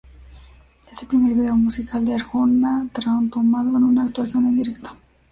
[0.91, 2.87] Es el primer video musical de Arjona
[3.29, 4.97] tomado de una actuación en directo.